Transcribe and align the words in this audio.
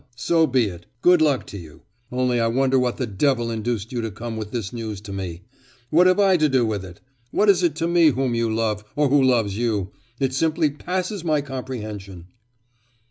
so 0.15 0.47
be 0.47 0.65
it! 0.65 0.87
Good 1.03 1.21
luck 1.21 1.45
to 1.45 1.59
you! 1.59 1.83
Only 2.11 2.39
I 2.39 2.47
wonder 2.47 2.79
what 2.79 2.97
the 2.97 3.05
devil 3.05 3.51
induced 3.51 3.91
you 3.91 4.01
to 4.01 4.09
come 4.09 4.35
with 4.35 4.49
this 4.49 4.73
news 4.73 4.99
to 5.01 5.13
me.... 5.13 5.43
What 5.91 6.07
have 6.07 6.19
I 6.19 6.37
to 6.37 6.49
do 6.49 6.65
with 6.65 6.83
it? 6.83 7.01
What 7.29 7.49
is 7.49 7.61
it 7.61 7.75
to 7.75 7.87
me 7.87 8.07
whom 8.07 8.33
you 8.33 8.51
love, 8.51 8.83
or 8.95 9.09
who 9.09 9.21
loves 9.21 9.59
you? 9.59 9.91
It 10.19 10.33
simply 10.33 10.71
passes 10.71 11.23
my 11.23 11.41
comprehension. 11.41 12.25